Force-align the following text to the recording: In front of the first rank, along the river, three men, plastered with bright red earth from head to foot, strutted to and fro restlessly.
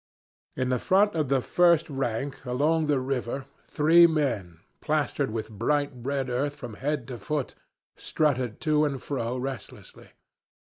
In 0.55 0.75
front 0.79 1.13
of 1.13 1.27
the 1.27 1.41
first 1.41 1.87
rank, 1.87 2.43
along 2.43 2.87
the 2.87 2.99
river, 2.99 3.45
three 3.63 4.07
men, 4.07 4.61
plastered 4.79 5.29
with 5.29 5.51
bright 5.51 5.91
red 5.93 6.27
earth 6.27 6.55
from 6.55 6.73
head 6.73 7.07
to 7.09 7.19
foot, 7.19 7.53
strutted 7.95 8.59
to 8.61 8.83
and 8.83 8.99
fro 8.99 9.37
restlessly. 9.37 10.09